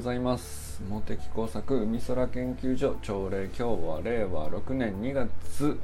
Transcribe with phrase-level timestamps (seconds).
[0.00, 0.82] ございます。
[0.88, 5.78] 茂木工作海空研究所朝礼今日は令和6年2月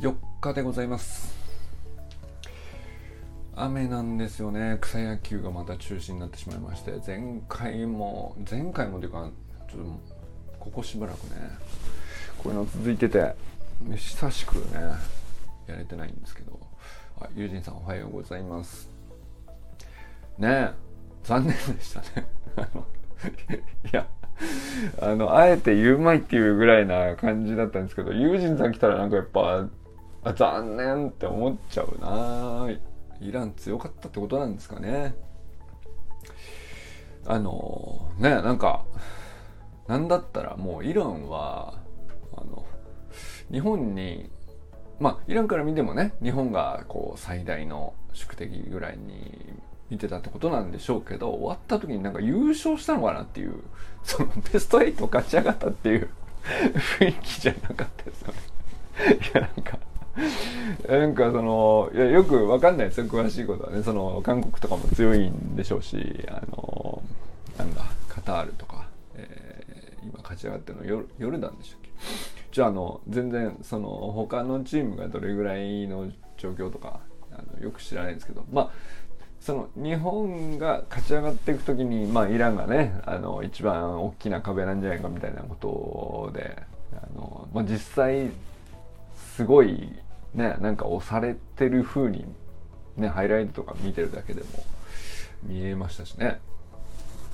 [0.00, 1.36] 4日でございます。
[3.54, 4.78] 雨なんですよね。
[4.80, 9.30] 草野球がまた中止になってしまいまして前回も前回もというか
[9.70, 11.50] ちょっとここしばらくね
[12.38, 13.34] こういうの続いてて
[13.94, 14.62] 久しくね
[15.66, 16.58] やれてないんですけど
[17.20, 18.88] あ友人さんおはようございます。
[20.38, 20.70] ねえ
[21.22, 22.26] 残念でしたね。
[23.92, 24.06] いや
[25.00, 29.66] あのあえて言うまいっていうぐらいな感じだったんですけど友人さん来たらなんかやっぱ
[30.24, 32.74] あ残念って思っちゃうな。
[33.20, 35.14] イラン強かったってことなんですかね。
[37.26, 38.84] あのねなんか
[39.86, 41.74] なんだったらもうイランは
[42.36, 42.66] あの
[43.50, 44.30] 日本に
[45.00, 49.54] まあイランから見てもね日本がこう最大の宿敵ぐらいに
[49.90, 53.54] 見てたってことなんでしょうけど終わった時になんか優勝したのかなっていう
[54.02, 56.08] そのベスト8勝ち上がったっていう
[56.98, 58.38] 雰囲気じゃなかったですよね。
[59.16, 59.78] いやなんか
[60.88, 63.82] なんかそのいやよくわかんないですよ詳しいことはね。
[63.82, 67.02] その韓国とかも強いんでしょうしあの
[67.58, 71.90] なんだカタールとか、えー、今勝ち上がってるのヨヨルダンでしたっけ？
[72.52, 77.00] じゃああの全然その他のチームがどれぐらいの状況とか
[77.32, 78.44] あのよく知らないんですけど。
[78.52, 78.70] まあ
[79.44, 86.62] その日本が勝ち上がっていく時に、まあ、イランがねあの一番大きな壁なんじゃないかみたいなことで
[86.94, 88.30] あの、まあ、実際
[89.36, 89.92] すごい
[90.32, 92.24] ねなんか押されてる風に
[92.96, 94.46] ねハイライトとか見てるだけでも
[95.42, 96.40] 見えましたしね。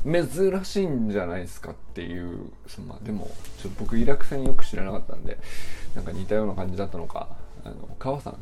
[0.02, 3.30] 珍しいんじゃないですかっていうそのまあでも
[3.62, 5.38] ちょっと僕イラク戦よく知らなかったんで
[5.94, 7.28] なんか似たような感じだったのか
[7.64, 8.38] あの川さんよ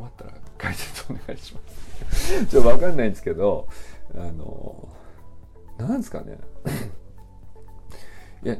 [0.00, 1.83] かったら解説お願いします。
[2.48, 3.68] ちょっとわかんないんですけど
[4.14, 4.88] あの
[5.78, 6.38] なんですかね。
[8.44, 8.58] いや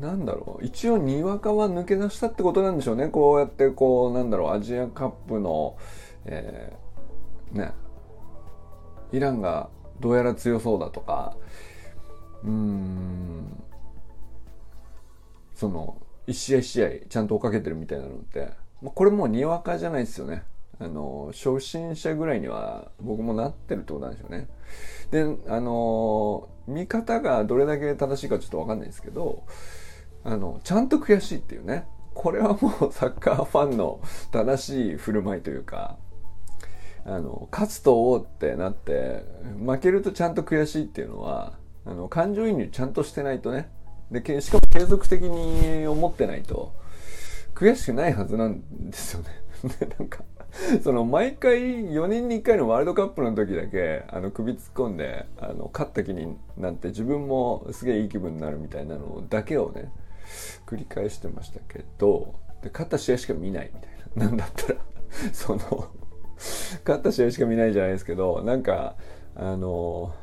[0.00, 0.64] なんだろう。
[0.64, 3.08] 一応にわかは抜け出したってことなんでしょうね。
[3.08, 4.50] こうやってこうなんだろう。
[4.50, 5.76] アジアカップの、
[6.26, 7.72] えー、ね。
[9.12, 9.70] イランが
[10.00, 11.36] どうやら強そうだとか。
[12.44, 13.62] うん。
[15.54, 18.50] その一試合一試合ちゃんと追っかけてるみたいなのって。
[18.82, 20.44] これもうにわかじゃないですよね。
[20.80, 24.48] あの、初心者ぐらいには僕もなってるってことなんでしょうね。
[25.10, 29.44] で、あの、見方がどれだけ正しいかちょっとわかんないですけど、
[30.24, 31.86] あの、ちゃんと悔しいっていうね。
[32.14, 34.00] これはもう サッカーファンの
[34.32, 35.96] 正しい振る舞いというか、
[37.04, 39.24] あの、勝つとおうってなって、
[39.64, 43.70] 負けるとちゃんと悔しいっていうのは、あの、感情移入ちゃんとしてないとね。
[44.10, 46.74] で、しかも継続的に思ってないと、
[47.54, 49.28] 悔しくないはずなんですよね。
[49.98, 50.22] なんか、
[50.82, 51.60] その毎回
[51.90, 59.92] 4年に1回のワールドカップの時だけ、あの首突っ込んで、あの、勝った気になって自分もすげえいい気分になるみたいなのだけをね、
[60.66, 63.98] 繰り返してましたけど、で、勝った試合しか見ないみたいな。
[64.28, 64.80] なんだったら
[65.32, 65.60] その
[66.84, 68.96] 勝った試合しか見ないじゃないですけど、なんか、
[69.34, 70.14] あの、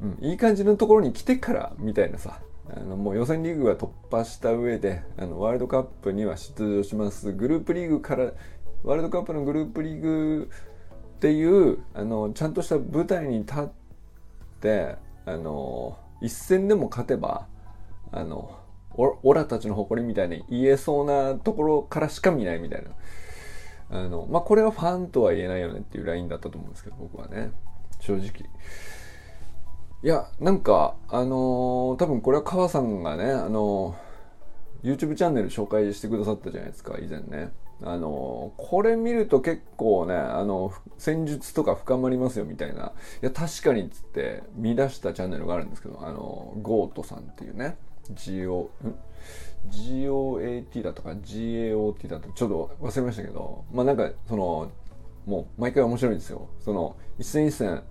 [0.00, 2.40] うん、いい感じのところに来てからみたいなさ、
[2.76, 7.32] あのもう予選リーグは突破した上であのワールドカップには出場します。
[7.32, 8.32] グループリーグから
[8.84, 10.50] ワールドカップのグループリーグ
[11.16, 13.68] っていうあのちゃんとした舞台に立っ
[14.60, 17.46] てあの一戦でも勝てば
[18.12, 18.56] あの
[18.96, 22.90] オラたちの誇りみたいに言えそうなところからしか見ないみたいな。
[23.92, 27.50] あのまあこれはファンとは言えないよねっていうラインだったと思うんですけど僕はね。
[27.98, 28.48] 正直。
[30.02, 37.52] いや、なんか、あのー、多分これは川さんがね、あのー、YouTube チャンネル紹介してくださったじゃないですか、以前ね。
[37.82, 42.92] あのー、これ見ると結構ね、あの、戦術とか深まりますよみたいな。
[43.22, 47.76] いや、確かにっつって見出したチャンネルがあるんですけど、あの、ゴートさんっていうね、
[48.14, 48.70] GO
[49.68, 54.70] GOAT だとか GAOT だとかちょっと忘れましたけど、まあなんかその、
[55.26, 56.48] もう毎回面白いんですよ。
[56.60, 57.82] その、一戦一戦、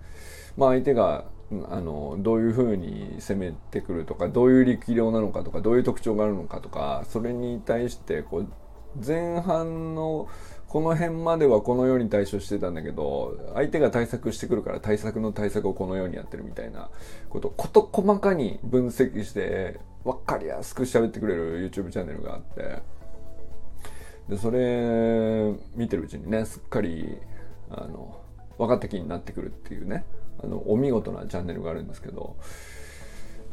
[0.56, 1.26] まあ相手が
[1.68, 8.48] あのどういうふうに攻めてくるとかどういう力量なのかとかどういう特徴があるのかとかそれに対してこう
[9.04, 10.28] 前半の
[10.68, 16.88] この辺まではこのように対処してたんだけど相手が対策してくるから対策の対策をこのようにやってるみたいな
[17.28, 22.78] こと事細かに分析して分かりやすく喋ってくれる YouTube チャンネルがあって
[24.28, 27.18] でそれ見てるうちにねすっかり
[27.68, 28.20] あの
[28.56, 30.04] 分かった気になってくるっていうね。
[30.42, 32.36] あのお見事なチャンネルがあるんですけど、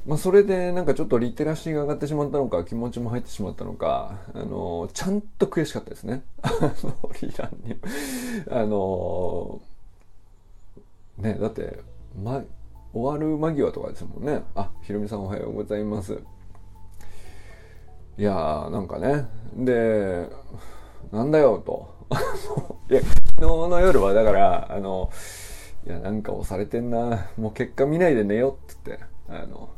[0.06, 6.24] まあ、それでなんかちょっとリテラシーが上がってしまったのか気持ちも入ってしまったのかあのちゃんと悔しかったですね。
[6.42, 6.50] あ
[6.84, 7.76] のリランに。
[8.50, 9.62] あの
[11.18, 11.80] ねだって、
[12.24, 12.44] ま、
[12.94, 14.44] 終わる間際とかですもんね。
[14.56, 16.22] あひろみさんおはようございます。
[18.18, 19.26] いやーなんかね。
[19.56, 20.30] で
[21.12, 21.98] なんだよと。
[22.90, 25.12] いや昨日の夜はだからあの
[25.88, 27.30] いやなんか押されてんな。
[27.38, 29.00] もう結果見ないで寝ようっつって。
[29.30, 29.70] あの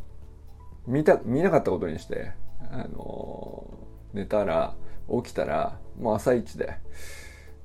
[0.88, 2.32] 見た見なかったことにして。
[2.72, 3.64] あの
[4.14, 4.74] 寝たら
[5.24, 6.74] 起きたらもう朝一で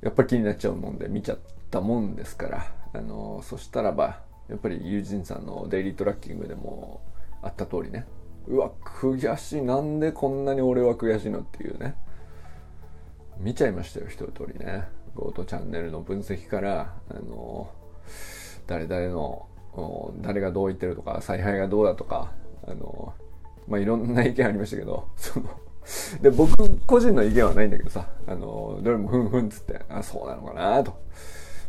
[0.02, 1.38] やっぱり気になっちゃうもんで見ちゃっ
[1.70, 2.66] たもんですから。
[2.92, 7.00] あのそしたらばやっぱり友人さんのデイリートラッキングでも
[7.40, 8.06] あった通りね。
[8.46, 9.62] うわ悔しい。
[9.62, 11.96] なんでこんなに俺は悔しいのっていうね。
[13.38, 14.84] 見ちゃいましたよ一通りね。
[15.14, 17.70] ゴートチャンネルの分析からあの
[18.66, 19.46] 誰々の
[20.20, 22.32] 誰がどう言ってるとか采配がどうだとか
[22.66, 23.12] あの
[23.68, 25.48] まあいろんな意見ありましたけど その
[26.22, 30.94] で僕個人の意見はないんだけどさあのどれもふんふんっつってあそうなのかなと。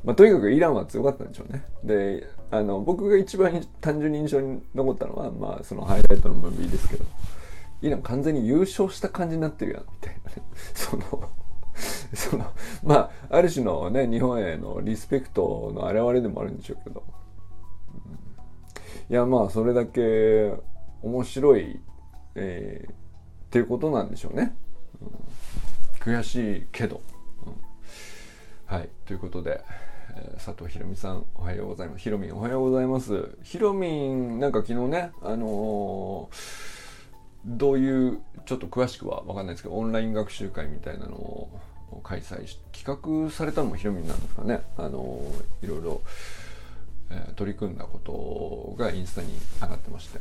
[0.06, 1.66] まあ、とにかくイランは強かったんでしょうね。
[1.84, 7.06] で、あの、僕が一番単純に印象に残ったのは、まあ、そのハイライトのムービーですけど、
[7.82, 10.44] イラン完全に優勝した感じになってるやん、みたいなね。
[10.76, 11.04] その、
[12.14, 12.46] その、
[12.84, 17.04] まあ、ある種のね、日本へのリスペクトの表れでもあるんでしょうけど、
[19.10, 20.54] いや、まあ、それだけ
[21.02, 21.80] 面白い、
[22.36, 22.96] えー、っ
[23.50, 24.56] ていうことなんでしょうね。
[25.02, 27.02] うん、悔しいけど。
[27.46, 27.54] うん、
[28.66, 29.64] はい、ということで、
[30.38, 32.00] 佐藤ひろみさんおはようございます。
[32.00, 33.38] ひろみんおはようございます。
[33.44, 41.60] ひろみんなんか昨日ねあのー、どういうちょっと詳しくは分かんないですけどオンライン学習会みたいなのを
[42.06, 44.62] 開催し企画されたのもひろみなんですかね。
[44.78, 45.20] あの、
[45.64, 46.02] いろいろ、
[47.10, 50.20] えー、取り組んだことがインスタに上がってまして。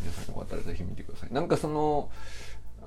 [0.00, 1.32] 皆さんよかったらぜひ見てください。
[1.32, 2.10] なんかその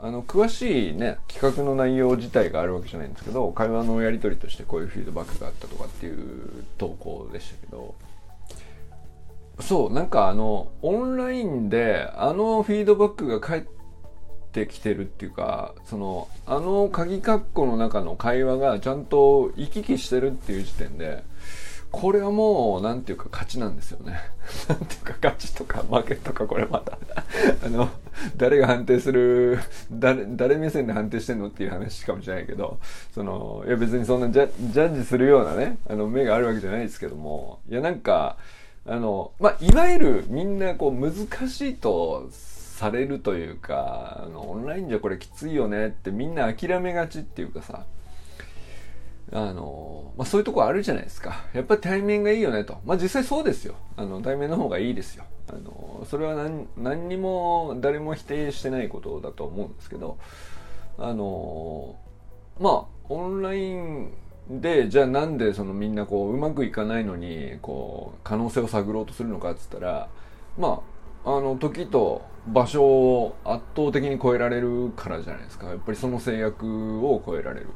[0.01, 7.95] あの詳しいね企画の内容自体があるわけじゃないんですけど会話のやり取りとしてこういうフィードバックがあったとかっていう投稿でしたけど。
[9.59, 13.80] そうなんかあのオンラインであのフィードバックが返って
[14.51, 21.23] てきてるっていうかそのあの鍵括弧の中の会話がちゃんと行き来してるっていう時点で
[21.91, 24.17] これはもう、なんていうか勝ちなんですよね。
[24.69, 26.97] なんていうか勝ちとか負けとかこれまた
[27.65, 27.89] あの、
[28.37, 29.59] 誰が判定する、
[29.91, 32.79] 誰、誰目線で判定してんのっていう話かもしれないけど、
[33.13, 38.37] その、いや別にそんなジャジャッジするようなね、あの、目があるわけじゃないですけども、いやなんか、
[38.87, 41.13] あの、まあ、いわゆるみんなこう難
[41.49, 42.29] しいと
[42.81, 47.85] されるというか、あの、オンラインじゃこれきついよねってみんな諦めがちっていうかさ、
[49.31, 51.43] あの、まあ、そういうとこあるじゃないですか。
[51.53, 52.79] やっぱり対面がいいよねと。
[52.83, 53.75] まあ、実際そうですよ。
[53.97, 55.25] あの、対面の方がいいですよ。
[55.47, 60.17] あの、それは何、何にも誰も否定してないことだと思うんですけど、
[60.97, 61.95] あの、
[62.59, 64.11] まあ、オンライン
[64.49, 70.09] で、じゃあなんでそのみんなこう、うまくいかないのに、こう、可能性を探ろうとするのかって言ったら、
[70.57, 70.81] ま
[71.23, 75.67] あ、あの、時と場所を圧倒的に超えられるからじゃないですか。
[75.67, 77.67] やっぱりその制約を超えられる。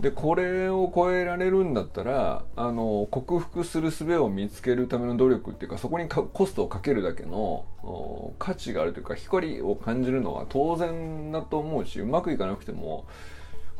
[0.00, 7.64] でこれを超えられるんだったらあの克服する術を見つけるための努力っていうかそこにコストをかけるだけの
[8.38, 13.06] 価値があるというか光を感じるのは当然だと思うしうまくいかなくても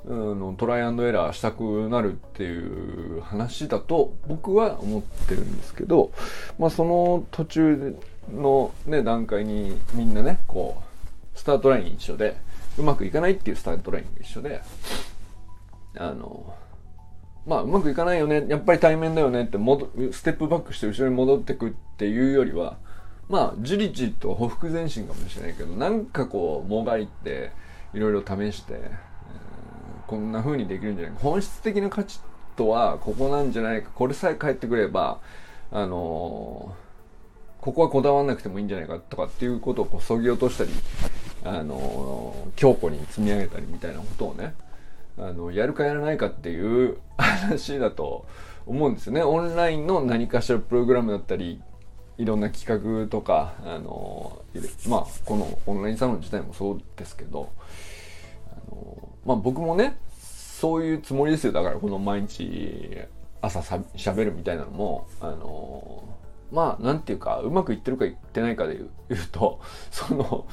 [0.04, 6.12] うん、トライアンドエラーしたくなるっていう話だと僕は思ってるんですけど、
[6.58, 10.82] まあ、その途中での、ね、段階にみんなねこ
[11.34, 12.36] うスタートライン一緒で
[12.78, 14.62] うまくいかないっていうスタートラインが一緒で
[15.96, 16.54] あの、
[17.46, 22.76] まあ、うまくいかないよね、やっぱり対面だよねって戻、ステップバックして後ろに戻ってくっていうよりは、
[23.28, 27.50] まあ、自立とほふ前進かもしれないけど、なんかこう、もがいて、
[27.94, 28.80] いろいろ試して、
[30.06, 31.20] こんな風にできるんじゃないか。
[31.22, 32.20] 本質的な価値
[32.56, 33.90] とは、ここなんじゃないか。
[33.94, 35.20] これさえ返ってくれば、
[35.70, 36.87] あのー、
[37.60, 40.70] ここはこだわらなくてもいいんじゃないかとかっていうことをこうそぎ落としたり、
[41.44, 44.54] あの、強固に積み上げたりみたいなことをね、
[45.18, 48.24] あのやるかやらないかっていう 話だと
[48.66, 49.22] 思うんですよね。
[49.22, 51.60] オンラインの何かしらプログラムだったり、
[52.16, 54.42] いろんな企画とか、あの、
[54.88, 57.48] まあ、このオンラインサロン自体もそうですけど、
[58.52, 61.52] あのまあ僕もね、そういうつもりですよ。
[61.52, 62.98] だからこの毎日
[63.40, 63.62] 朝
[63.96, 66.02] しゃべるみたいなのも、あの、
[66.50, 68.76] まあ、なんていうか、うまくいってるかいってないかで
[69.08, 70.46] 言う と、その、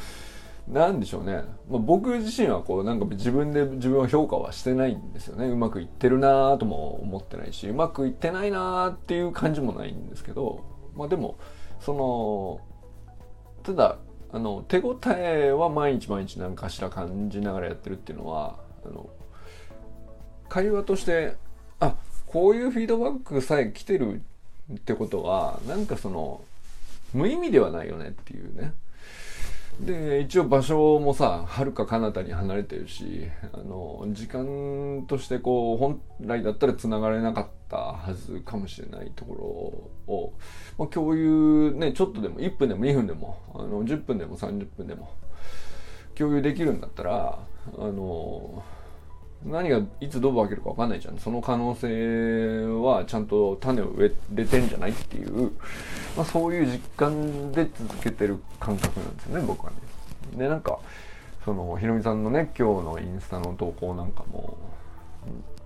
[0.67, 5.45] なんでしょうね、まあ、僕自身はこうなんか自分で自分を評価はしてないんですよね。
[5.45, 10.63] うまくいってるなとも思ってないしうまくいってないなっていう感じもないんですけど
[10.95, 11.37] まあでも
[11.79, 12.61] その
[13.61, 13.97] ただ
[14.31, 19.09] あの手応えは毎日毎日何かしら感じながらやってるっていうのはあの
[20.49, 21.35] 会話として
[21.79, 24.23] あこういうフィードバックさえ来てる
[24.73, 26.41] ってことはなんかその
[27.13, 28.73] 無意味ではないよねっていうね。
[29.79, 39.35] で一応場所もさはるか彼方に離れてるしあの時間としてこう本来だったらつながれなかったはずかもしれないとこ
[40.07, 40.33] ろを、
[40.77, 45.11] まあ、共有ねちょっとでも1分でも2分でもあの10分でも30分でも
[46.15, 47.39] 共有できるんだったら
[47.77, 48.63] あの
[49.45, 55.51] 何がいつどう分けるか分かんないじゃんその可能性はちゃんと種を植えれてんじゃないっていう、
[56.17, 59.77] まあ、そういう実感で続けてる感覚なんですよね僕はね。
[60.37, 60.79] でなんか
[61.43, 64.57] そのひろみさんのね今日のインスタの投稿なんかも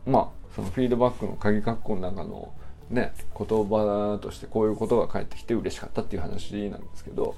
[0.05, 2.51] まあそのフィードバックの鍵括弧の中の
[2.89, 7.35] ね言葉としてこういうことが返ってきて嬉しかったっていう話なんですけど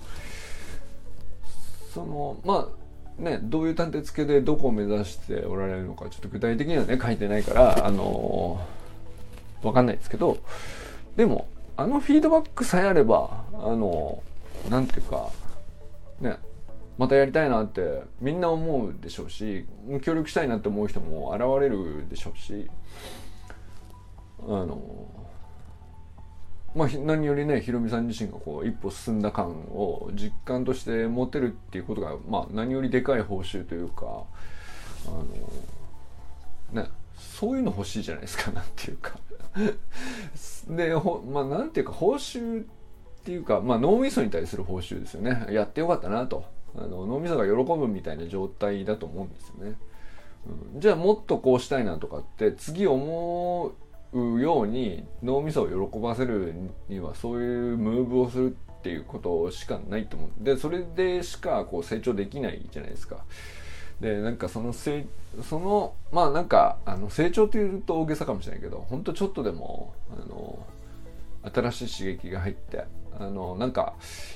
[1.93, 2.81] そのまあ
[3.22, 10.40] ね、どういう探偵付けでどこを目指しておられるのかちょっと具体的にはね書いてないからあのー、分かんないですけど
[11.16, 11.48] でも
[11.78, 14.24] あのフィードバックさえあればあの
[14.72, 15.30] 何て言うか
[16.20, 16.38] ね
[16.98, 19.68] またやりたいなってみんな思うでしょうし
[20.01, 22.68] 協力したいなって思う人も現れるでしょうし
[24.48, 24.82] あの
[26.74, 34.24] まあ、何よりねひろみさん自身がこう一歩進んだ感を実感として持てるっていうことが、まあ、何よりでかい報酬というか
[35.08, 39.20] あのねそういうの欲しいじゃないですかなんていうか。
[40.70, 42.66] でほまあなんていうか報酬っ
[43.25, 45.48] ていうか、まあ、脳みそに対する報酬ですよね。
[45.51, 46.46] やってよかったなと。
[46.78, 49.75] あの脳みそが喜ぶみたいな状態だと思うんですよね、
[50.74, 53.74] うん、じゃあもっとこうしたいなとかって次思うう
[54.13, 56.53] ように脳みそを喜ばせる
[56.89, 63.18] にはそういうムーブをするっていうことしかないと思うでそれでしかこう成長できないじゃないですか。
[64.01, 65.06] でなんかそのせ
[65.48, 70.65] そのまあなんかあの成長っていうと大げさかもしれないけどほんとちょっとでもあの
[71.53, 72.84] 新しい刺激が入って
[73.20, 73.94] あのなんか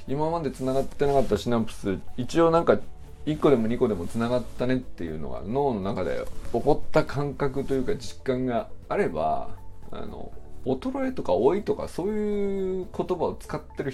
[0.08, 2.80] 今までつながってなかったシナプス一応なんか
[3.26, 9.50] 1個でも2個でもつながったねっていうのが脳の中で起こった感覚というか実感があれば
[9.92, 10.32] あの
[10.66, 13.94] 衰えとか老いとかそういう言葉を使ってる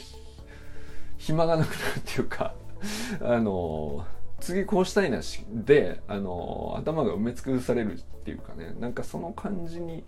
[1.17, 2.53] 暇がなくなるっていうか
[3.21, 4.05] あの
[4.39, 10.03] 次こうしたいなしであの頭が埋め尽くされるっていうかねなんかその感じに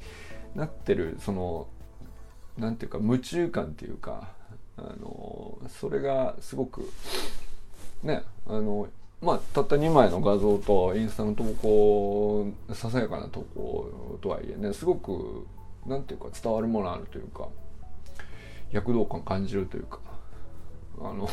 [0.56, 1.68] なってるその
[2.58, 4.30] なんていうか夢中感っていうか
[4.78, 6.90] あのそれがすごく
[8.02, 8.88] ねあの
[9.22, 15.46] まあたった2枚の画像とインスタの投稿ささやかな投稿とはいえねすごく
[15.86, 17.48] なんていうか伝わるものあるというか
[18.72, 20.00] 躍動感感じるというか
[21.00, 21.30] あの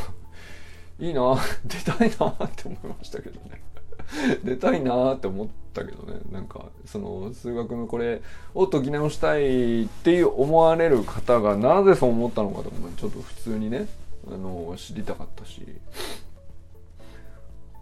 [0.99, 3.63] いいな出たいなって思いましたけどね。
[4.43, 6.21] 出たいなって思ったけどね。
[6.31, 8.23] なんかその数学のこれ
[8.55, 13.87] を解き直したいっていう思われる方がなぜそう思ったのかとかちょっと普通にね
[14.27, 15.65] あの知りたかったし。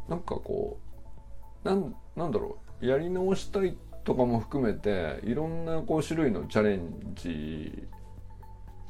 [0.08, 0.78] なんかこ
[1.64, 2.86] うなんなんだろう。
[2.86, 7.86] やり直したいってとかも含めていろんなこう種類のチャレンジ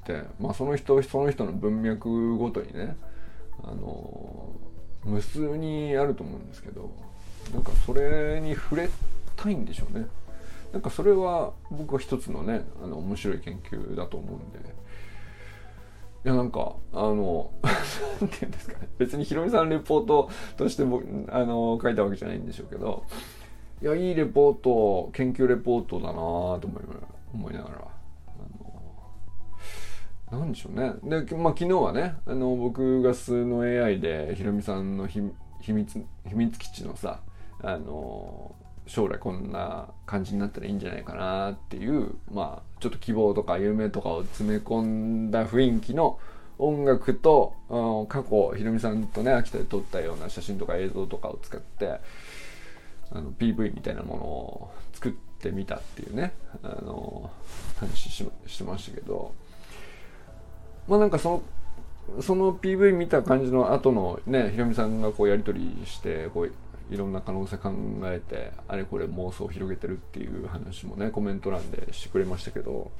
[0.07, 2.97] で、まあ、その人その人の文脈ごとにね
[3.65, 4.53] あの
[5.05, 6.89] 無数にあると思うんですけど
[7.53, 8.89] なんかそれに触れ
[9.35, 10.07] たいんでしょうね。
[10.73, 14.69] なんかそれは僕は一つのねあの面白い研究だと思うんで。
[16.25, 17.51] いやなんかあの
[18.21, 18.89] 何て言うんですかね。
[18.99, 23.03] 別にひろみさんレポートとして僕あの書いたわけじゃないんでしょうけど。
[23.81, 26.83] いやいいレポート研究レポートだなと思い
[27.35, 27.75] 思いながら。
[30.33, 30.95] あのなんでしょうね。
[31.05, 35.21] で、まあ、昨日はねあの僕が数の AI でひろみさんの秘
[35.73, 37.21] 密秘密基地のさ
[37.63, 38.55] あの
[38.87, 46.19] 将来こんな感じになったらいいんじゃないかなっていうまあちょっと希望とか夢とかを詰め込んだ雰囲気の
[46.59, 47.55] 音楽と
[48.09, 52.01] 過去ひろみさんとね秋田で撮ったような写真とか映像とかを使って
[53.13, 56.33] あの PV みたいなものを作ってみたっていうね。
[56.63, 57.31] あの
[57.79, 59.33] 話ししてましたけど。
[60.89, 61.43] まあなんかそ
[62.17, 66.53] のその PV 見た感じの後のねひろみさんがこうやり取りしてこう
[66.91, 67.71] いろんな可能性考
[68.05, 72.91] えてあれこれ妄想を広げてるっていう話もねコメント欄でしてくれましたけど。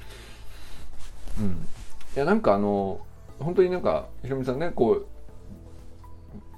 [1.39, 1.67] うん。
[2.15, 3.01] いやなんかあの
[3.39, 5.05] 本当になんかひろみさんねこう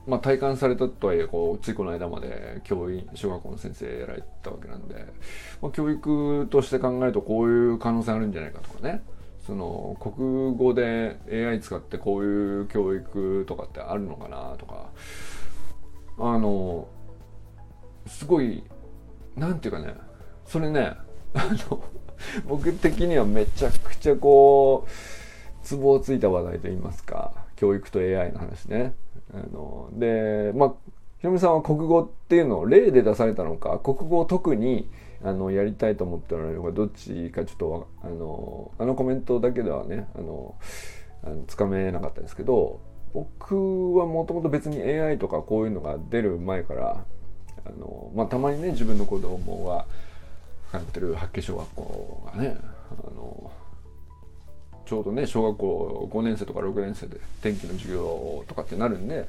[0.07, 4.95] まあ、体感されたとはいえこうついこの間まで教員小学校の先生やられたわけなんで、
[5.61, 9.03] まあ、教育として考えるとこういう可能性あるんじゃないかとかね。
[9.45, 14.89] その国語で AI 使ってこういう教育とかってあるのかなとか。
[16.19, 16.87] あの
[18.05, 18.63] すごい
[19.35, 19.95] なんていうかね。
[20.45, 20.95] それね
[21.33, 21.83] あの
[22.45, 28.93] 僕的にはめちゃくちゃこうツボをついた話題といいますか教育と AI の話ね。
[29.33, 30.73] あので、まあ、
[31.19, 34.89] ひろみさんは国語っていうのを例で出されたのか、国語を特に
[35.23, 40.55] あのやりたいと思っておられるのか、どっちかちょっとあの、あのコメントだけではね、あの、
[41.47, 42.81] つかめなかったですけど、
[43.13, 47.03] 僕はもともと別に AI とかこういうのが出る前から
[47.65, 49.85] あの、まあ、たまにね自分の子供が
[50.71, 52.57] 通ってる八景小学校がね
[52.91, 53.51] あの
[54.91, 59.25] ちょうどね小学校5年生とか6年生で天気の授業とかってなるんで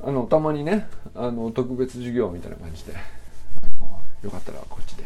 [0.00, 0.86] あのたまにね
[1.16, 2.92] あの特別授業みたいな感じで
[4.22, 5.02] よかったらこっちで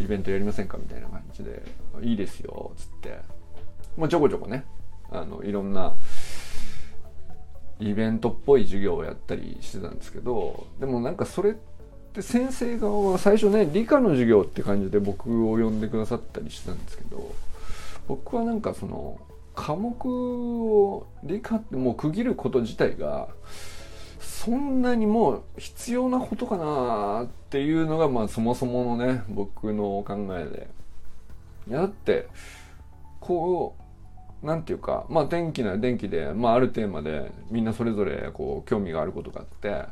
[0.00, 1.60] イベントやりませんかみたいな感じで
[2.00, 3.18] 「いいですよ」っつって、
[3.96, 4.64] まあ、ちょこちょこね
[5.10, 5.92] あのいろんな
[7.80, 11.54] イベントっぽい授業をやったりしてたんですけどでもなんかそれっ
[12.14, 17.34] て先生側は最初ね理科の授業って感じで僕を呼んでくださったりしてたんですけど
[18.08, 19.20] 僕はなんかその
[19.54, 23.28] 科目を理科ってもう区切ること自体が
[24.18, 30.78] そんなにもう必要なことかなっていうのがまあそもそものね僕の考えで。
[31.68, 32.28] やだって
[33.20, 33.76] こ
[34.42, 39.84] うなんていうかまあ天気なら電気で、まあ、あるテーマでみんなそれぞれこう興味があることがあって、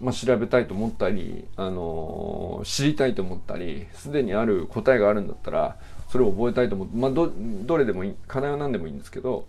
[0.00, 5.76] まあ、調べたいと思ったり、あのー、知りたいと思ったりすでにある答えがあるんだったら
[6.10, 9.46] それを覚えたいと思って、まあ、どどれでもいい課題は何でもいいんですけど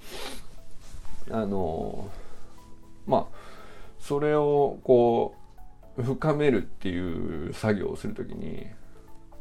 [1.32, 2.10] あの
[3.08, 3.36] まあ
[4.00, 5.36] それをこ
[5.98, 8.68] う深めるっていう作業をするときに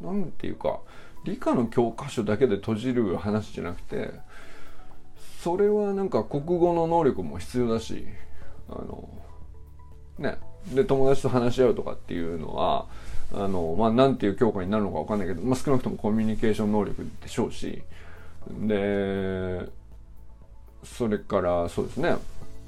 [0.00, 0.80] 何て言うか
[1.24, 4.12] 理科の教科書だけで閉じる話じゃなくて
[5.42, 8.06] それはなんか国語の能力も必要だし
[8.68, 9.08] あの
[10.18, 10.38] ね
[10.74, 12.86] で友達と話し合うとかっていうのは
[13.32, 17.82] あの、まあ、なんていう教科になるのかわかんないけど、まあ、少なくともコミュニケーション能力でしょうし、
[18.49, 19.66] で、
[20.84, 22.16] それからそうですね、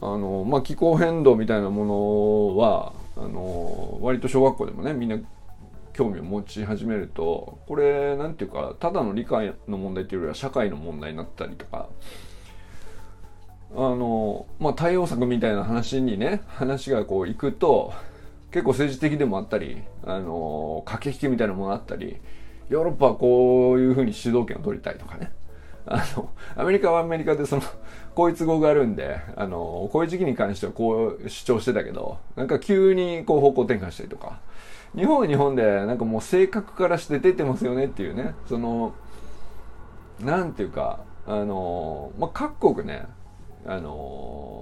[0.01, 5.19] あの、まあ、気候変動みたいなものは、あの、割と小学校でもね、みんな
[5.93, 11.89] 興味を持ち始めると、これ、なんていうか、ただの理解の問題っていうよりは社会の問題になったりとか、
[13.75, 17.93] あの、まあ、対応策みたいな話にね、話がこう行くと、
[18.53, 22.19] 結構政治的でもあったり、あの、駆け引きみたいなものあったり、
[22.69, 25.33] ヨーロッパはこういうふうに主導権を取りたいとかね。
[25.87, 27.63] あの、アメリカはアメリカでその、
[28.15, 34.41] こういつ語があるんで、あの、こういう時期に関してはこう主張してたけど、なんか急にこう方向転換したりとか、
[34.95, 38.95] 日本は日本でなんかもう性格からして出てますよねっていうね、その、
[40.21, 43.07] なんていうか、あの、まあ、各国ね、
[43.67, 44.62] あの、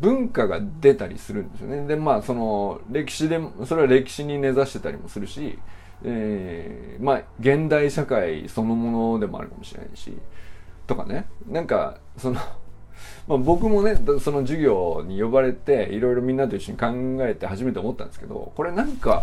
[0.00, 1.86] 文化が出たりするんですよね。
[1.86, 5.58] で、まあ、その、歴史で、それは歴史に根ざしてたりもするし、
[6.04, 10.12] えー、まあ、現代社会そのものでもあるかもしれないし、
[10.86, 12.40] とかね、なんか、その、
[13.26, 16.86] まあ、僕もね、その授業に呼ばれて、いろいろみんなと一緒に考
[17.26, 19.22] えて初めて思ったんですけど、これなんか、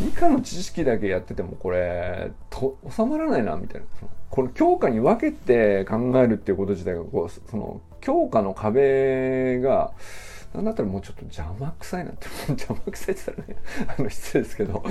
[0.00, 3.86] 理科の知識だけやってても、これ、と、収まらないな、みたいな。
[4.30, 9.92] この教科に分けて考えるっていうこと自体が、こう、その、教科の壁が、
[10.54, 13.62] なんだったらもうちょっと邪魔くさいなって、 邪魔くさいって言ったらね、
[13.98, 14.82] あの、失礼ですけど、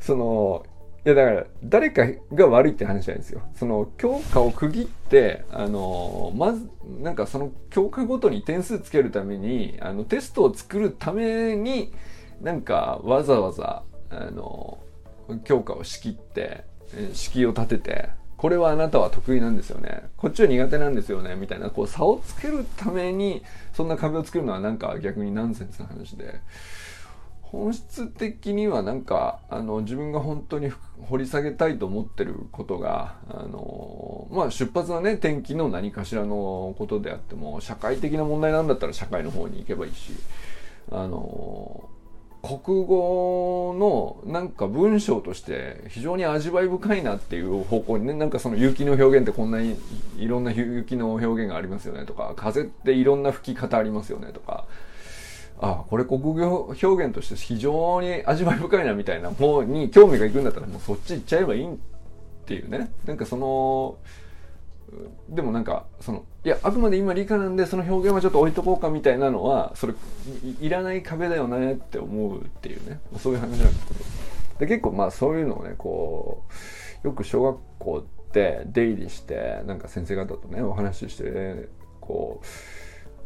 [0.00, 0.64] その、
[1.04, 3.42] いやだから誰かが悪いって話じゃないんですよ。
[3.56, 6.70] その教科を区切って、あの、まず、
[7.00, 11.92] なんかその教科ごとに点数つけるために、あのテストを作るために、
[12.40, 14.78] なんかわざわざ、あの、
[15.42, 16.64] 教科を仕切って、
[17.14, 18.10] 敷居を立てて、
[18.42, 20.02] これはあなたは得意なんですよね。
[20.16, 21.36] こっちは苦手なんですよね。
[21.36, 23.40] みたいな、こう差をつけるために、
[23.72, 26.40] そんな壁を作るのはなんか逆にナンセンスな話で。
[27.40, 40.14] 本質的にはなんかあの自分が本当に掘り下げたいと思ってることがあのまあ出発はね天気の何かしらのことであっても社会的な問題なんだったら社会の方に行けばいいし
[40.90, 41.90] あの
[42.42, 49.78] 国語のなんか文章として非常に味わい深いなっていう方向にねなんかその雪の表現ってこんなに
[50.18, 54.66] いろんな雪の表現がありますよねとか風っていろんな吹き方ありますよねとか
[55.60, 61.76] あこれ国語表現として非常に味わい深いなみたいな方に興味がいくんだったらもうそっち行っちゃえばいいっ
[62.44, 62.90] ていうね。
[63.06, 63.96] なんかその
[65.28, 69.94] でもなんかそのいやあくまで今理科なんでその表現はちょっと置いとこうかみたいなのはそれ
[70.60, 73.00] いらない壁だよねって思うっていうね。
[73.18, 74.00] そういう話なんですけど
[74.60, 76.44] で結構まあそういうのをねこ
[77.04, 81.68] うよく小学校って出入りしてなんか先生方とねお話しして、
[82.00, 82.46] こう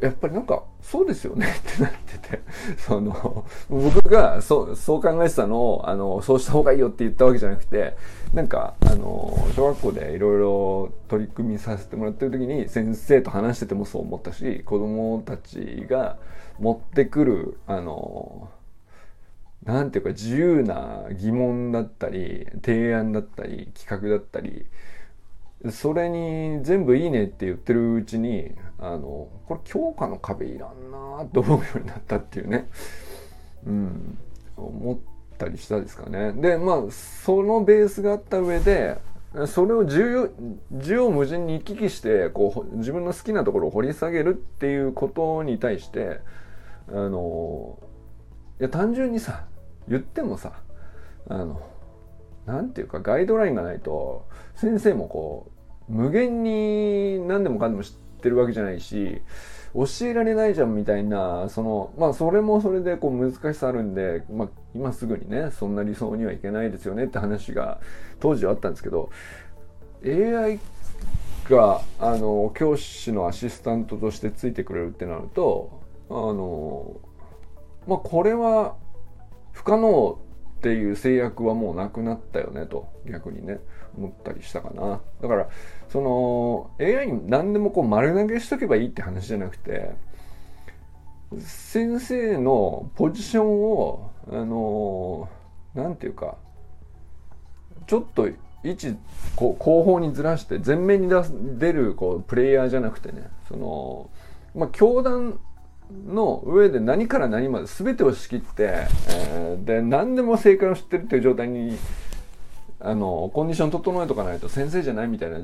[0.00, 2.40] やっぱりなんかそうですよねってなってて、
[2.76, 7.96] その、僕がそう、そう考えてたのを、あの、そうした方がいいよって言ったわけじゃなくて、
[8.37, 16.18] なんか、あの、小学校でいろいろ取り組みさせてもらってる時に、先生と話しててもそう思ったし、子供たちが
[16.59, 18.51] 持ってくる、あの、
[19.64, 24.66] なんていうか自由な疑問だったり、提案だったり、企画だったり、
[25.70, 32.68] それに全部いいねって言ってるうちにあのこれ強化の壁いらんなと思うようになったっていうね。
[33.66, 34.18] うん。
[34.59, 34.99] 思っ
[35.37, 36.33] たりしたですかね。
[36.33, 38.99] でまあそのベースがあった上で
[39.46, 40.31] それを重
[40.70, 46.20] 要無尽に行き来してこう自分の好きなところを掘り下げるっていうことに対して
[46.88, 47.79] あの
[48.61, 49.44] いや単純にさ
[49.88, 50.53] 言ってもさ
[51.29, 51.61] あの
[52.46, 55.51] なんていうかガイドラインがないと先生もこ
[55.88, 59.20] う無限に何でもかんでも知ってるわけじゃないし
[59.76, 67.78] 教えられないじゃんみたいなそのまあそれもそれでこう難しさあるんで、まあ、今すぐにねそんな理想にはいけないですよねって話が
[68.18, 69.10] 当時はあったんですけど
[70.02, 70.58] AI
[71.50, 76.98] があの教師のアシスタントとしてついてくれるってなるとあの
[77.86, 78.76] まあこれは
[79.52, 80.18] 不可能
[80.57, 83.61] っていう制約はもうなくなったよねと逆にね
[83.97, 85.01] 思ったりしたかな。
[85.21, 85.49] だから
[85.88, 89.92] その AI に何でもこう丸投げしとけばいいって話じゃなくて
[91.38, 95.29] 先生のポジションをあの
[95.75, 96.37] 何て言うか
[97.87, 98.37] ちょっと位
[98.71, 98.97] 置
[99.37, 104.11] こう後方にずらして前面に出す出るこうプレイヤーじゃなくてねその
[104.55, 105.38] まあ教団
[105.90, 111.77] の上で何から何まで全てを仕切って、えー、で何でも正解を知ってるっていう状態に
[112.81, 115.40] あのコンディション整えとかないと先生じゃないみたいな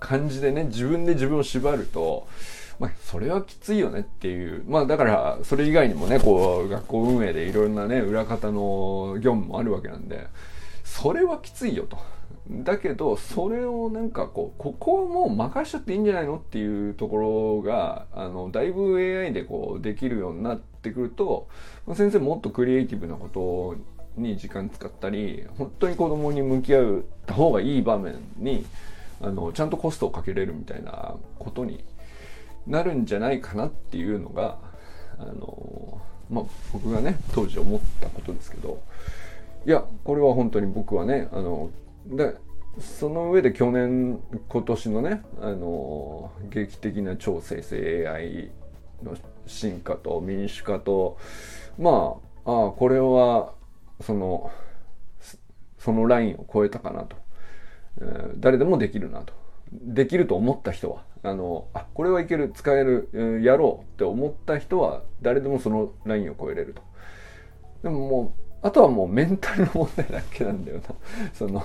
[0.00, 2.26] 感じでね自分で自分を縛ると、
[2.78, 10.26] まあ、それはきついよねっていうまあだからそれ以外にもねこう学校運営でいろんなね裏方の業務もあるわけなんで
[10.84, 11.98] それはきついよと。
[12.50, 21.48] だけどそれをなんかこうここはもう任しちゃっていいんじゃないのっていうところがあのだいぶ AI でこうできるようになってくると
[21.94, 23.76] 先生もっとクリエイティブなこと
[24.20, 28.64] に時間使ったり本当に子供に向き合った方がいい場面に
[29.20, 31.84] あのちゃんとコストをかけれるみたいなことに
[32.66, 34.58] なるんじゃないかなっていうのが
[35.18, 38.82] あのまあ僕がね当時思ったことですけど。
[39.66, 41.70] いやこれは本当に僕はねあの
[42.08, 42.36] で
[42.80, 48.50] その上で去年今年のねあの劇的な超生成 AI
[49.02, 49.16] の
[49.46, 51.18] 進化と民主化と
[51.78, 53.52] まああこれは
[54.00, 54.50] その
[55.78, 57.16] そのラインを超えたかなと、
[58.00, 59.32] えー、誰でもできるなと。
[59.70, 66.82] できると思った人はあのあこれはいける使える、やろうって思った人は誰でもそのラインを超えれると。
[67.82, 70.82] でももうあとはもうメンタルの問題だけなんだよな。
[71.32, 71.62] その、っ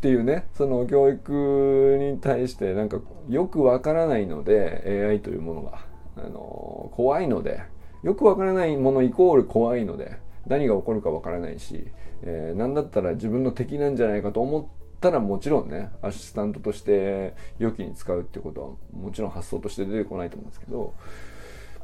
[0.00, 5.80] ていうね、その教育に対してなんかよくわからないので、AI というものが、
[6.16, 7.60] あの、怖いので、
[8.02, 11.88] よくわからないものイコール怖いので、何が起こるかわからないし、
[12.22, 14.64] えー、何だったら自分の敵なんじゃないかと思っ
[15.00, 20.94] たらもちろんね、アシスタントとして良きに使うってことはもちろん発想として出てこないと思うんですけど、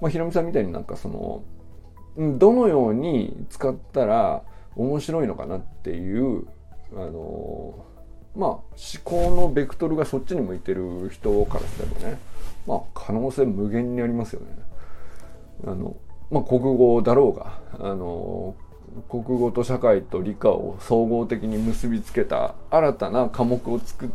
[0.01, 1.43] まあ、ひろみさんみたいになんかその、
[2.17, 4.43] どのように使ったら
[4.77, 6.47] 面白いのかなっていう
[6.95, 7.85] あの
[8.37, 8.65] まあ思
[9.05, 12.19] 考のベクトルがそっちに向いてる人からすればね
[12.67, 14.47] まあ可能性無限にありますよね。
[15.67, 15.97] あの
[16.31, 18.55] まあ、国語だろうがあの
[19.09, 24.09] 国語と社会と理科を総合的に結びつけた新たな科目を作っ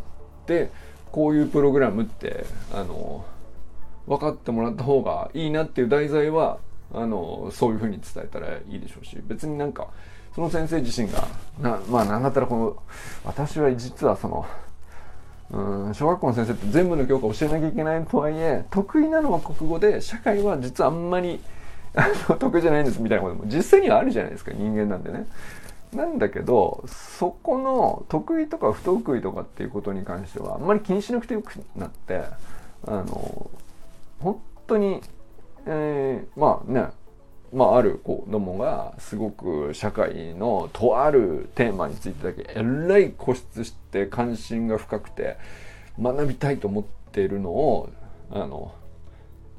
[0.45, 0.69] て
[1.11, 3.25] こういうプログラムってあの
[4.07, 6.59] 分かってもらった方がいいなっていう題材は
[6.93, 9.87] あのそういうふうに伝えたらいいでしょうし別になんか
[10.33, 11.27] その先生自身が
[11.61, 12.77] なまあ何だったらこの
[13.23, 14.45] 私は実はその
[15.51, 21.39] うん小学校の先生って全部の教科教えなきゃいけないとはいえ得意なのは国語で社会は実はあんまり
[21.95, 25.27] あの 得意じゃないんですみたいなことも実際にはあるじゃないですか人間なんでね。
[25.93, 32.25] なんだけどそこの得意とか不得意とかっていうことに関してはあんまり気にしなくてよくなって
[32.85, 33.49] あの
[34.19, 35.01] 本当に
[35.71, 36.89] えー、まあね
[37.51, 45.37] まあ、ある子供がすごく社会のとあるテーマについてだけえらい固執して関心が深くて
[45.99, 47.89] 学びたいと思っているのを
[48.29, 48.73] あの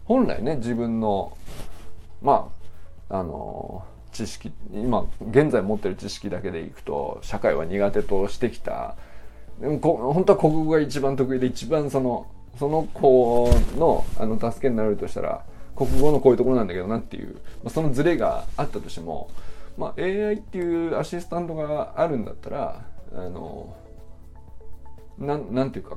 [0.05, 1.37] 本来ね自分の
[2.23, 2.51] ま
[3.09, 8.97] ああの知識今現在持ってる知識だけでいくと社会は苦手としてきた。
[9.61, 12.27] でもこ本当は国語が一番得意で一番その
[12.59, 15.45] その子のあの助けになるとしたら
[15.81, 19.31] 国語のこういうところなんだけどなっていう、まあ、そのズレがあったとしても、
[19.79, 23.75] まあ、AI っていうアシスタントがあるんだったらあの
[25.17, 25.97] なんなんていうか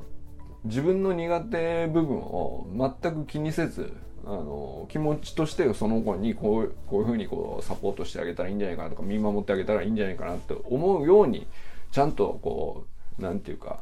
[0.64, 2.66] 自分の苦手部分を
[3.02, 3.92] 全く気にせず
[4.24, 11.46] あの気持ちとしてその子にこうこういうふうにこうサポートしてあげたらいいんじゃないかなとか見守ってあげたらいいんじゃないかなって思うように
[11.92, 12.86] ちゃんとこ
[13.18, 13.80] うなんていうか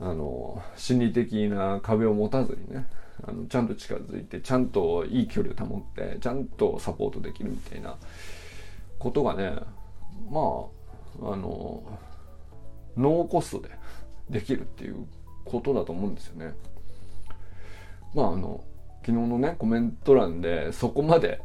[0.00, 2.88] あの心理的な壁を持たずにね
[3.24, 7.96] あのちゃんと近づいてちゃんといい距離を保ってちゃんとサポートできるみたいな
[8.98, 9.54] ことがね
[10.30, 10.40] ま
[11.20, 11.82] ああの
[12.96, 13.70] ノーコストで
[14.30, 15.06] できるっていう
[15.44, 16.54] ことだと思うんですよね。
[18.14, 18.64] まああの
[19.04, 21.40] 昨日のねコメント欄でそこまで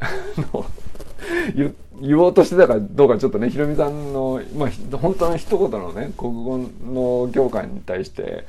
[2.00, 8.46] 言おうとしてたかどうかちょっとねひろみさんの、まあ、本当の一言のね国語の教科に対して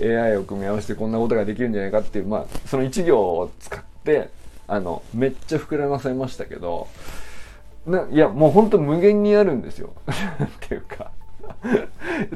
[0.00, 4.30] AI を組み合わせてこんなことができるんじゃないかっていう、まあ、その一行を使って
[4.68, 6.88] あのめっちゃ膨らませましたけど
[7.86, 11.12] ないやもう本当無限にあるんですよ っていうか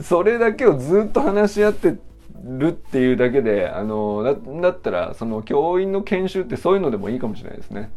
[0.02, 1.96] それだけをずっと話し合って
[2.44, 7.90] るっていうだけであのだだったらその教員の研修ってそういうのでもいいかもしれないですね。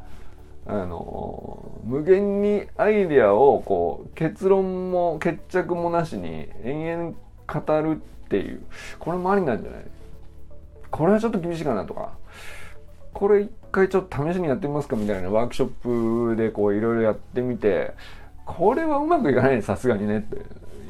[0.65, 8.01] あの無限にアイデアをこう結論も決着もなしに延々語る
[8.39, 8.63] っていう。
[8.97, 9.81] これもありなんじゃない？
[10.89, 12.13] これはちょっと厳しいかなとか。
[13.13, 17.93] これ一回ちょっと試しにやってみますかみたいなワークショップでこういろいろやってみて。
[18.45, 20.35] これはうまくいかないさすがにねって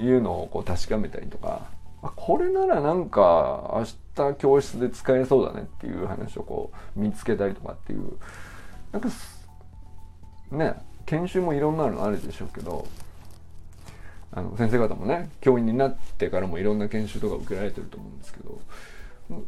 [0.01, 1.67] いうのをこう確かめたりとか。
[2.15, 3.85] これならなんか明
[4.31, 8.13] 日教室で使えそうだねっていう話をこう見つけたりとかっていう。
[8.91, 9.09] なんか
[10.51, 10.73] ね
[11.05, 12.87] 研修もいろんなのあるでしょうけど。
[14.35, 18.59] あの先生方もね教員になってからもいろんな研修とか受けられてると思うんですけど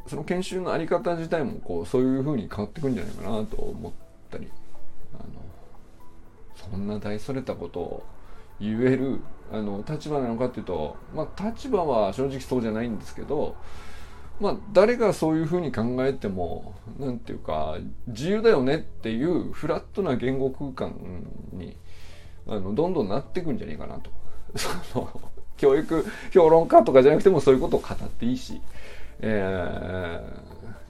[0.07, 3.91] その研修の在り方自体もこうそういうふうに変わってくんじゃないかなと思っ
[4.29, 4.47] たり
[5.13, 5.23] あの
[6.71, 8.05] そんな大それたことを
[8.59, 9.19] 言える
[9.51, 13.55] あの立場なのかっていうと、まあ、立場は正直そうじゃないんですけど、
[14.39, 20.95] まあ、誰がそういうふうに考えても何て言うか自由だよねっていうフラットな言語空間
[21.51, 21.75] に
[22.47, 24.09] あのどんどんなっていくんじゃないかなと。
[24.91, 25.09] その
[25.57, 28.61] 教育評論家とかじゃなくてもそういうことを語っていいし、
[29.19, 30.19] え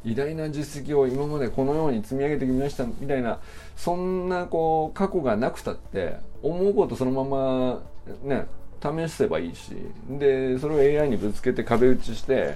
[0.05, 3.39] ー、偉大な実績を今までこのように積み上げてきましたみたいな
[3.75, 7.81] そんなこう過去がなくたって思うことそのまま
[8.23, 8.47] ね
[8.81, 9.71] 試せばいいし
[10.09, 12.55] でそれを AI にぶつけて壁打ちして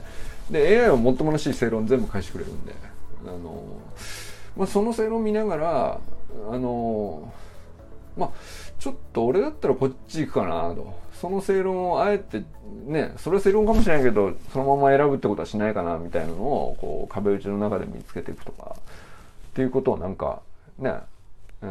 [0.49, 2.73] で AI はもっともらしい正論全部返してくれるんで
[3.23, 3.63] あの、
[4.55, 5.99] まあ、その正論見ながら
[6.51, 7.33] あの
[8.17, 8.29] まあ
[8.79, 10.97] ちょっと俺だったらこっち行くかなと。
[11.13, 12.43] その正論をあえて
[12.85, 18.75] ねそれは正論かもしれないけどそのまま選ぶってことはしないかなみたいなのをこう壁打ちの中で見つけていくとか。
[19.49, 20.41] っていうことをなんか
[20.77, 20.93] ね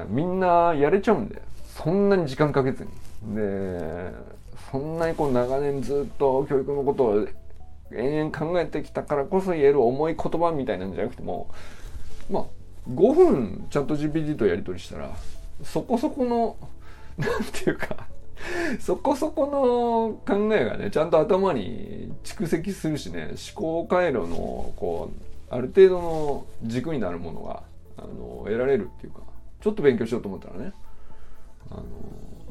[0.09, 1.41] みんなやれちゃうんで
[1.75, 2.91] そんなに時間かけずに。
[3.35, 4.13] で
[4.71, 7.27] そんなにこう長年ずっと教育のことを
[7.91, 11.49] 延々考えてきたからこそ言える重い言葉みたいなんじゃなくても
[12.31, 12.45] まあ
[12.91, 15.11] 5分チャット GPT とやり取りしたら
[15.63, 16.57] そこそこの
[17.19, 18.09] 何ていうか
[18.81, 19.47] そこそこ
[20.27, 25.11] の考えがねちゃんと頭に蓄積するしね思考回路のこ
[25.51, 27.63] うある程度の軸になるものが
[27.97, 29.21] あの得られるっていうか
[29.61, 30.73] ちょっと勉強しようと思ったらね
[31.71, 31.83] あの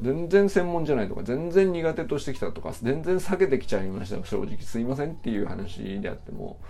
[0.00, 6.60] 全然専門じゃないとか全然苦手としてきたとか全然避けてきちゃいました正直すいませんっていう話であっても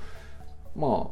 [0.76, 1.10] ま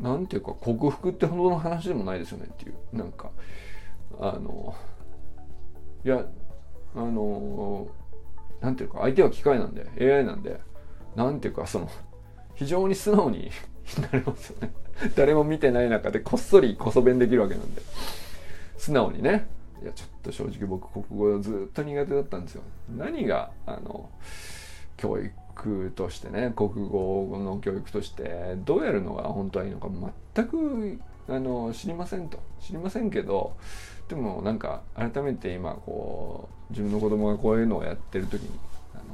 [0.00, 3.30] あなんていうか克服ってほどの話でもないですよねっていうなんか
[4.18, 4.74] あの
[6.08, 6.24] いや
[6.96, 7.86] あの
[8.62, 10.58] なんていうか相手は機械なんで AI なんで
[11.14, 11.90] なんていうかその
[12.54, 13.50] 非常に素直に
[14.00, 14.72] なれますよね。
[15.16, 17.82] 誰も見てない中でこっそりこそ弁できるわけなんで。
[18.78, 19.48] 素直にね。
[19.82, 22.62] いやちょっと正直僕国語ずっと苦手だったんですよ。
[22.96, 24.08] 何があの
[24.96, 29.90] 教育としてね国語の教育としてどうやるのが本当はいいのか
[30.34, 32.38] 全くあの知りませんと。
[32.60, 33.56] 知りませんけど
[34.08, 38.50] でもなんか改めて今こう自分の子供がこういうのをやってる時に
[38.94, 39.04] あの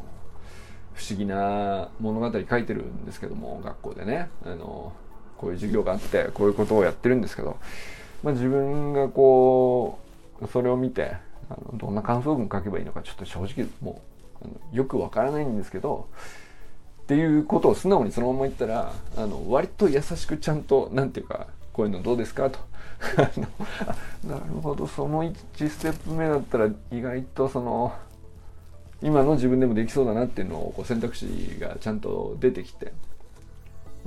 [0.94, 4.28] 不思議な物語書いてるんですけども学校でね。
[4.44, 4.92] あの
[5.36, 7.58] こういう授業があってこういうことをやってるんですけど、
[8.22, 9.98] まあ、自分がこ
[10.40, 11.16] うそれを見て
[11.50, 14.02] あのどんな感想文書けばいいのかちょっと正直も
[14.40, 16.08] うあのよくわからないんですけど
[17.02, 22.48] っていうことを素直にそのまま言ったらあの割と優しくちゃんと何て言うかこういうのどうですか？
[22.48, 22.58] と。
[24.26, 24.86] なるほど。
[24.86, 27.92] その1ステップ目だったら意外とその
[29.02, 32.92] 今の自分でもできそうだなっていうのをこう選択肢がちゃんと出てきて。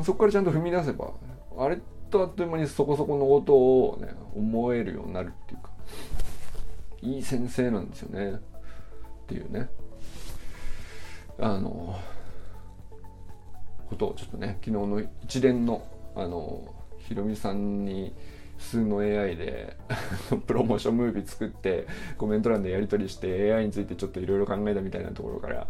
[0.04, 1.10] そこからちゃんと踏み出せば
[1.58, 1.80] あれ
[2.12, 5.72] とあっという間にそこそこのことをね思えるようになるっていうか
[7.02, 8.32] いい先生なんですよね。
[8.32, 8.40] っ
[9.28, 9.70] ていうね。
[11.40, 12.00] あの
[13.90, 15.84] ことをちょっとね昨日の一連の
[16.16, 16.74] あの
[17.08, 18.14] ひろみさんに
[18.60, 19.78] 数の AI で
[20.48, 25.68] プロモーションムービー作ってコメント欄でやり取りして AI についてちょっといろいろ考えたみたいなところから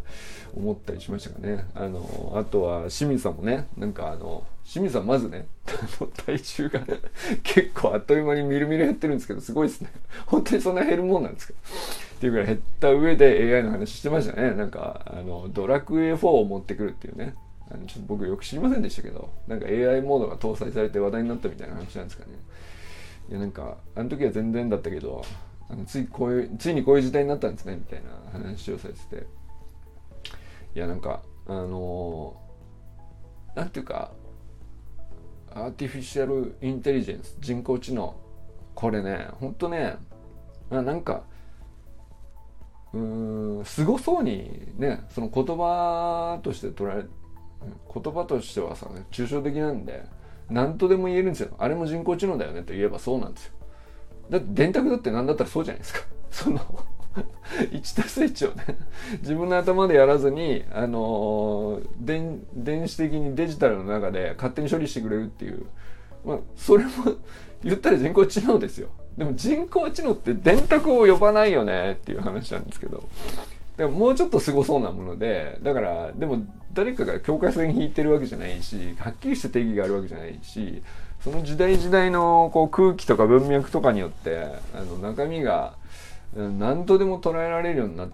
[0.55, 1.65] 思ったりしましたかね。
[1.75, 5.47] あのあとは清水さんもねなんかあの清水さんまずね
[6.25, 6.81] 体重が
[7.43, 9.89] 結構あっという間にみるみる減ってるんですけどすごいですね。
[10.25, 11.53] 本当にそんな減るもんなんですか
[12.15, 14.51] っていうぐらい減った上で AI の話してましたね。
[14.51, 17.35] なんかあのドラクエ4を持ってくるっていうね。
[17.69, 22.31] あのちょっと僕よく知りませんでしたけどなんか AI モードが搭載されて話題になったみたいな話なんですかね。
[23.29, 25.23] いやなんかあの時は全然だったけど
[25.69, 29.27] あのついこういうついにこういう時代になったんですねみたいな話をされてて。
[30.75, 34.11] いやなんかあのー、なんていうか
[35.53, 38.15] アーティフィシャルインテリジェンス人工知能。
[38.75, 39.95] これねほんとね
[40.69, 41.23] あなんか
[42.93, 47.05] うーんすごそうにねその言葉として捉え
[47.93, 50.05] 言葉としてはさね抽象的なんで
[50.49, 51.55] 何とでも言えるんですよ。
[51.57, 53.53] あれも人工知能だよねと言えばそうなんですよ。
[54.29, 56.01] だって電卓だって何だったらそうじゃないですか。
[56.31, 56.59] その
[57.71, 58.77] 1たす1をね。
[59.21, 65.65] 自分の頭でやらずにあのー、電電子的にデジタルの中で勝手に処理してくれるっていう。
[66.25, 66.91] まあそれも
[67.63, 68.89] 言ったら人工知能ですよ。
[69.17, 73.03] でも人工知能って電卓を呼ばないよねっていう話なんですけど。
[73.77, 80.81] でももうちょっとすごそうなものでだからでも誰かが境界線引いてるわけじゃないしはっきりした定義があるわけじゃないし
[81.23, 85.75] その時代時代のこう空気とか文脈とかによってあの中身が
[86.35, 88.11] 何とでも捉えられるようになっ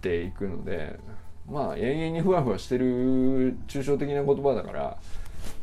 [0.00, 0.98] ていくので
[1.50, 4.96] まあ永遠にふわふわしてる抽象的な言葉だから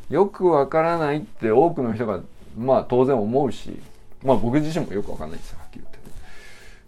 [0.10, 2.22] よくわからないって多くの人が
[2.58, 3.80] まあ当然思うし
[4.24, 5.61] まあ僕自身もよくわかんないですよ。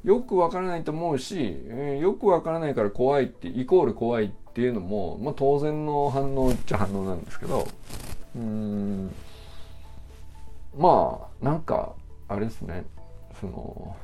[0.03, 7.67] よくわからないと思うし、えー、よくわからないから怖いってイコール怖いっていうのも、まあ、当然の反応っちゃ反応なんですけど
[8.35, 9.13] うん
[10.77, 11.93] まあなんか
[12.27, 12.85] あれですね
[13.39, 13.95] その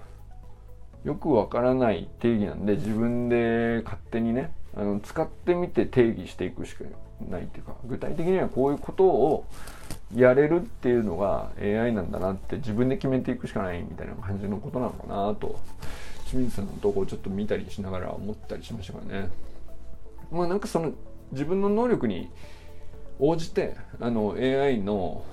[1.04, 6.84] よくわからない定義なんで自分で勝手にねあの使ってみて定義していくしか
[7.30, 9.46] ないっていうか具体的にはこういうことを
[10.16, 15.60] やれるっていうのが AI なんだなって自分で決めていくしかないみたいな感じのことなのかなと
[16.26, 19.30] 清水さんのとこをちょっと見たりしながら思ったりしましたからね。
[20.32, 20.94] まあなんかその
[21.32, 22.30] 自分の能力に
[23.20, 25.24] 応じてあの AI の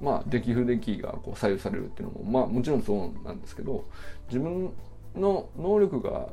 [0.00, 3.84] まあ出来不出来がこう左右されるっていうのもまあもちろんそうなんですけど
[4.28, 4.72] 自分
[5.16, 6.28] の能力が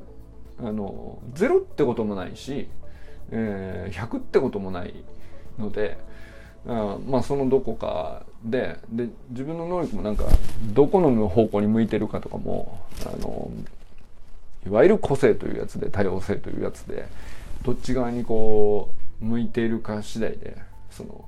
[0.60, 2.68] あの0ってこともないし、
[3.32, 5.04] えー、100ってこともない
[5.58, 5.98] ので
[6.68, 10.26] あまあそのどこかでで自分の能力もなんか
[10.74, 13.50] どこの方向に向いてるかとかもあの
[14.66, 17.08] いわゆる個性というやつで多様性というやつで
[17.64, 20.58] どっち側にこう向いているか次第で
[20.92, 21.26] その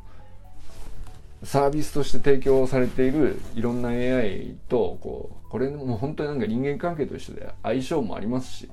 [1.43, 8.69] サービスとして提供されているいろんな AI とこうこれも本当になんか人間関係と一緒で相性もありますし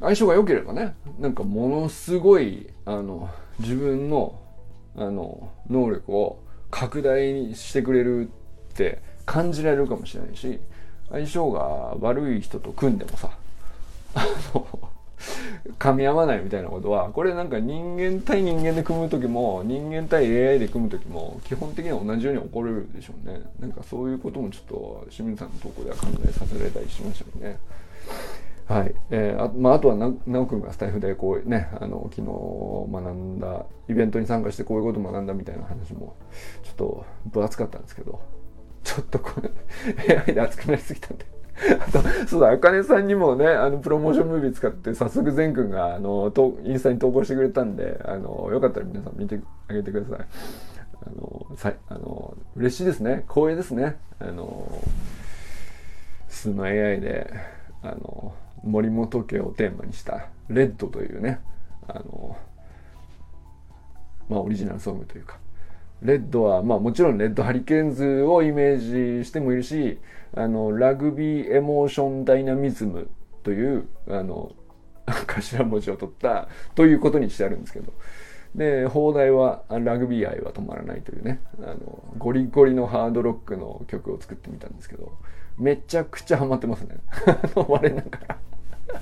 [0.00, 4.38] 相性が良ければねなんかものすごいあの自分の
[4.96, 6.38] あの能力を
[6.70, 8.28] 拡大してくれる
[8.72, 10.58] って感じられるかもしれないし
[11.10, 11.60] 相性が
[12.00, 13.30] 悪い人と組んでもさ
[14.14, 14.66] あの
[15.78, 23.40] 噛み合わないみたいなことはこれなんか人間対人間で組む時も人間対 AI で組む時も基本的には同じように起こるでしょうね。
[23.58, 27.58] なんかそういうこともちょっと清水さんの投稿では考えさせられたりしましたよね。
[28.66, 28.94] はい。
[29.10, 30.06] えー、あ,、まあ、あとはな、
[30.40, 36.16] おくんがスタイフでこうね、あの、昨日学んだ、イベントに参加してこういうこと学んだみたいな話も、
[36.62, 38.20] ちょっと分厚かったんですけど、
[38.82, 39.50] ちょっとこれ、
[40.16, 41.26] AI で熱くなりすぎたんで。
[41.80, 46.32] あと、そうだ、あかねさんにもね、あの、プロモーションムービー使って、早速善くんが、あの、
[46.64, 50.26] インスタに投稿してくれたんで、あの、よかったら皆さん見てあげてください。
[51.06, 53.24] あの、さあの、嬉しいですね。
[53.28, 53.98] 光栄ですね。
[54.18, 54.82] あの、
[56.28, 57.30] 数の AI で、
[57.82, 58.34] あの、
[58.64, 61.40] 森本家をテーマにした「レッド」というね
[61.86, 62.36] あの
[64.28, 65.38] まあオリジナルソングというか。
[66.02, 69.98] レッドはまあもちろんレッドハリケーンズをイメージしてもいるし
[70.34, 73.08] あのラグビーエモーションダイナミズム
[73.42, 74.52] というあの
[75.06, 77.92] 頭文字を取ったということにしてあるんですけど。
[78.54, 85.10] で放題はラグビー愛は止まらないというねあのゴリゴリのハードロックの曲を作ってみたんですけど
[85.58, 86.96] めちゃくちゃハマってますね。
[87.54, 88.38] 我ながら。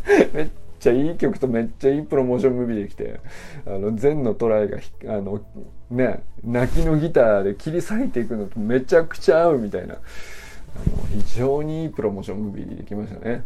[0.33, 0.49] めっ
[0.79, 3.21] ちゃいい曲とめっちゃいいプロモーションムービーできて
[3.67, 5.41] あの禅のトライがあの
[5.91, 13.45] ね泣きのギターで切り裂いていくのとめちゃくちゃ合うみたいなあの非常にいいプロモーションムービーできましたね。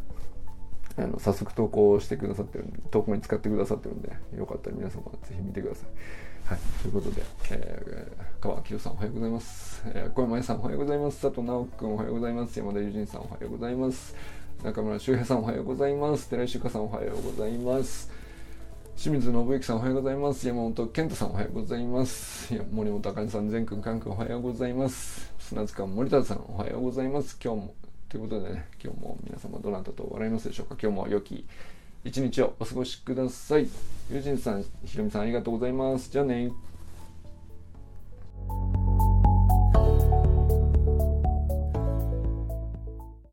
[0.98, 5.88] あの早速投稿してくださってるんで投稿に使ってくださってるんでよかったら皆様ぜひ見てください。
[6.46, 9.82] はい、ということで、えー、川明さんおはようございます。
[9.86, 11.20] えー、小山さんおはようございます。
[11.20, 12.58] 佐藤直君おはようございます。
[12.58, 14.14] 山田友人さんおはようございます。
[14.64, 16.28] 中村修平さんおはようございます。
[16.28, 18.10] 寺井修香さんおはようございます。
[18.96, 20.48] 清水信之さんおはようございます。
[20.48, 22.52] 山本健太さんおはようございます。
[22.72, 25.32] 森本茜さん、善くん、かんくんおはようございます。
[25.38, 27.38] 砂塚森田さんおはようございます。
[27.42, 27.74] 今日も、
[28.08, 30.76] ということでね、今日も皆様どなたと笑いますでしょうか。
[30.82, 31.46] 今日も良き
[32.04, 33.68] 一日をお過ごしください。
[34.10, 36.10] 友人さん、ひろみさんありがとうございます。
[36.10, 36.50] じゃあね